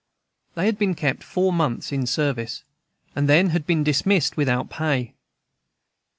They 0.55 0.65
had 0.65 0.79
been 0.79 0.95
kept 0.95 1.21
four 1.23 1.53
months 1.53 1.91
in 1.91 2.07
service, 2.07 2.63
and 3.15 3.29
then 3.29 3.49
had 3.49 3.67
been 3.67 3.83
dismissed 3.83 4.35
without 4.35 4.67
pay. 4.67 5.13